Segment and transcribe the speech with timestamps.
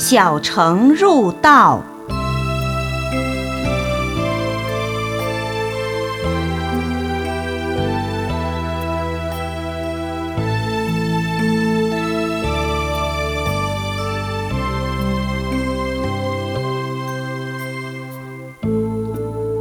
[0.00, 1.84] 小乘入道。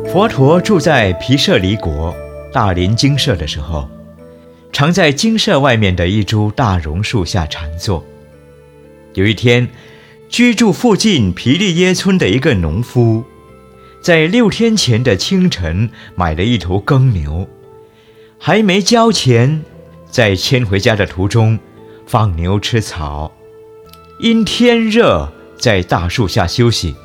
[0.07, 2.15] 佛陀住在毗舍离国
[2.53, 3.85] 大林精舍的时候，
[4.71, 8.01] 常在精舍外面的一株大榕树下禅坐。
[9.15, 9.67] 有一天，
[10.29, 13.23] 居住附近皮利耶村的一个农夫，
[13.99, 17.47] 在六天前的清晨买了一头耕牛，
[18.37, 19.63] 还没交钱，
[20.07, 21.57] 在牵回家的途中，
[22.05, 23.31] 放牛吃草。
[24.19, 26.95] 因天热，在大树下休息。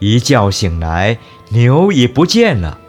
[0.00, 1.18] 一觉醒来，
[1.50, 2.80] 牛已不见了，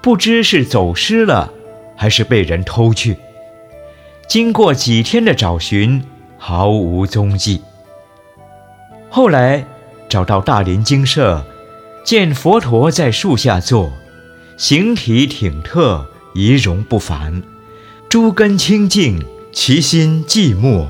[0.00, 1.52] 不知是走失了，
[1.96, 3.18] 还是被人偷去。
[4.26, 6.02] 经过几天的找寻，
[6.38, 7.60] 毫无踪迹。
[9.10, 9.66] 后来
[10.08, 11.44] 找到大林精舍，
[12.04, 13.92] 见佛陀在树下坐，
[14.56, 17.42] 形体挺特，仪容不凡，
[18.08, 19.20] 诸根清净，
[19.52, 20.86] 其心寂寞，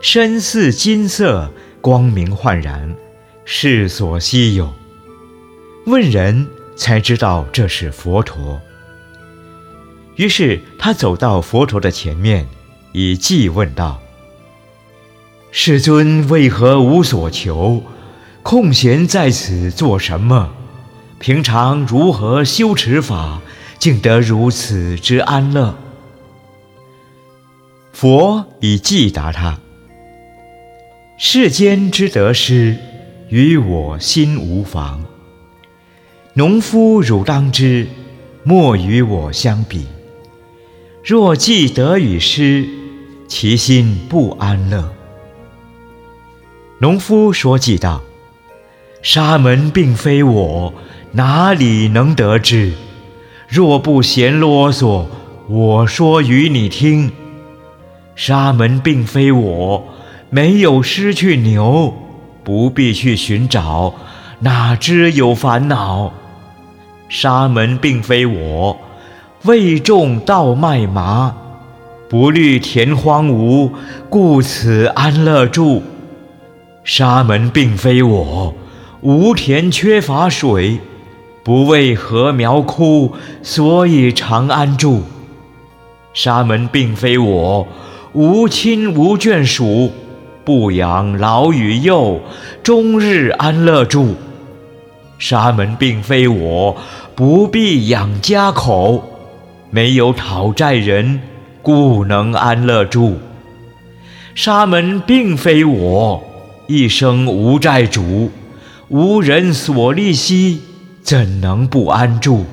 [0.00, 2.92] 身似金色，光明焕然，
[3.44, 4.72] 世所稀有。
[5.86, 8.60] 问人才知道这是佛陀。
[10.16, 12.46] 于是他走到佛陀的前面，
[12.92, 14.02] 以偈问道
[15.52, 17.82] ：“世尊为何无所求？
[18.42, 20.50] 空闲在此做什么？
[21.18, 23.42] 平常如何修持法，
[23.78, 25.74] 竟得如此之安乐？”
[27.92, 29.58] 佛以记答他
[31.18, 32.78] ：“世间之得失，
[33.28, 35.04] 与我心无妨。”
[36.34, 37.88] 农夫汝当知，
[38.44, 39.86] 莫与我相比。
[41.04, 42.66] 若既得与失，
[43.28, 44.90] 其心不安乐。
[46.82, 48.00] 农夫说偈道
[49.02, 50.72] ：“沙门并非我，
[51.12, 52.72] 哪里能得知？
[53.48, 55.04] 若不嫌啰嗦，
[55.46, 57.12] 我说与你听。
[58.16, 59.84] 沙门并非我，
[60.30, 61.92] 没有失去牛，
[62.42, 63.92] 不必去寻找，
[64.38, 66.10] 哪知有烦恼？”
[67.10, 68.78] 沙门并非我，
[69.42, 71.36] 未种稻麦麻，
[72.08, 73.70] 不虑田荒芜，
[74.08, 75.82] 故此安乐住。
[76.82, 78.54] 沙门并非我，
[79.02, 80.78] 无田缺乏水，
[81.44, 85.02] 不为禾苗枯，所以常安住。
[86.14, 87.68] 沙门并非我，
[88.12, 89.92] 无亲无眷属，
[90.44, 92.20] 不养老与幼，
[92.62, 94.16] 终日安乐住。
[95.18, 96.76] 沙门并非我，
[97.14, 99.04] 不必养家口，
[99.70, 101.20] 没有讨债人，
[101.62, 103.18] 故能安乐住。
[104.34, 106.22] 沙门并非我，
[106.70, 108.30] 一生无债主，
[108.90, 110.60] 无人所利息，
[111.02, 112.44] 怎能不安住？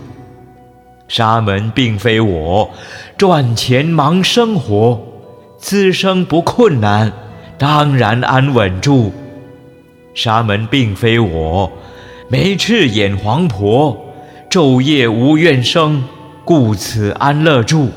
[1.07, 2.67] 沙门并非我，
[3.15, 4.99] 赚钱忙生活，
[5.59, 7.13] 滋生不困难，
[7.59, 9.13] 当然安稳住。
[10.15, 11.71] 沙门并非我。
[12.27, 13.95] 没赤眼黄婆，
[14.49, 16.03] 昼夜无怨生，
[16.43, 17.89] 故此安乐住。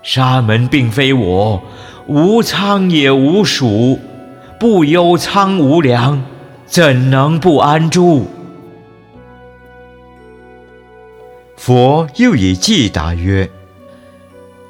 [0.00, 1.60] 沙门并非我，
[2.06, 3.98] 无苍也无鼠，
[4.58, 6.24] 不忧苍无粮，
[6.66, 8.26] 怎能不安住？
[11.56, 13.50] 佛又以偈答曰：“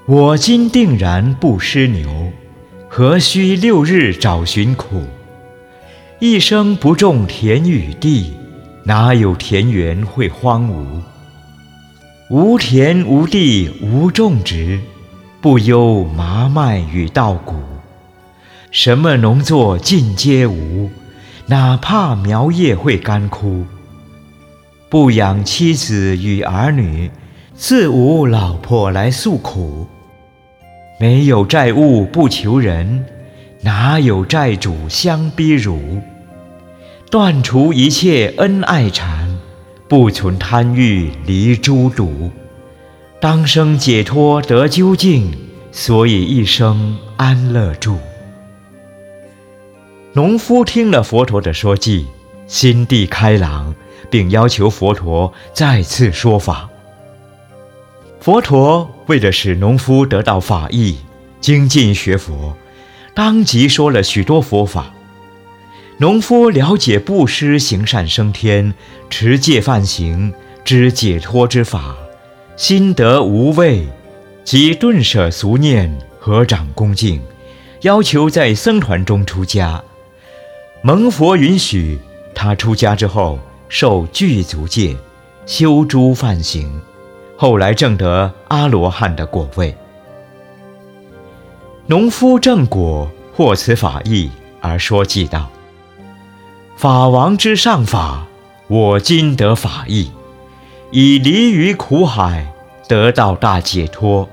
[0.06, 2.32] 我今定然不失牛，
[2.88, 5.02] 何须六日找寻苦？
[6.18, 8.34] 一生不种田与地。”
[8.86, 11.00] 哪有田园会荒芜？
[12.28, 14.78] 无田无地无种植，
[15.40, 17.54] 不忧麻麦与稻谷。
[18.74, 20.90] 什么农作尽皆无，
[21.46, 23.64] 哪怕苗叶会干枯。
[24.88, 27.08] 不养妻子与儿女，
[27.54, 29.86] 自无老婆来诉苦。
[30.98, 33.04] 没有债务不求人，
[33.60, 36.02] 哪有债主相逼辱？
[37.08, 39.38] 断除一切恩爱缠，
[39.88, 42.28] 不存贪欲离诸毒，
[43.20, 45.32] 当生解脱得究竟，
[45.70, 47.96] 所以一生安乐住。
[50.16, 52.04] 农夫听了佛陀的说偈，
[52.46, 53.74] 心地开朗，
[54.08, 56.70] 并要求佛陀再次说法。
[58.20, 60.98] 佛陀为了使农夫得到法益，
[61.40, 62.56] 精进学佛，
[63.12, 64.94] 当即说了许多佛法。
[65.98, 68.72] 农夫了解布施行善升天，
[69.10, 70.32] 持戒犯行
[70.64, 71.96] 知解脱之法，
[72.56, 73.88] 心得无畏，
[74.44, 77.20] 即顿舍俗念，合掌恭敬，
[77.80, 79.82] 要求在僧团中出家。
[80.86, 81.98] 蒙佛允许，
[82.34, 83.38] 他出家之后
[83.70, 84.94] 受具足戒，
[85.46, 86.78] 修诸梵行，
[87.38, 89.74] 后来证得阿罗汉的果位。
[91.86, 95.48] 农夫正果获此法义而说偈道
[96.76, 98.26] ：“法王之上法，
[98.68, 100.12] 我今得法义，
[100.90, 102.52] 以离于苦海，
[102.86, 104.28] 得到大解脱。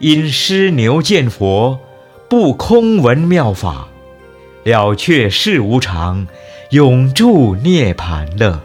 [0.00, 1.78] 因师牛见佛，
[2.28, 3.86] 不空闻妙法，
[4.64, 6.26] 了却世无常，
[6.70, 8.62] 永驻涅槃乐。”